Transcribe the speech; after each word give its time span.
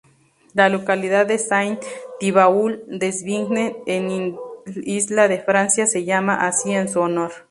La 0.55 0.67
localidad 0.67 1.27
de 1.27 1.37
Saint-Thibault-des-Vignes 1.37 3.75
en 3.85 4.35
Isla 4.81 5.27
de 5.27 5.37
Francia 5.41 5.85
se 5.85 6.05
llama 6.05 6.47
así 6.47 6.71
en 6.73 6.89
su 6.89 7.01
honor. 7.01 7.31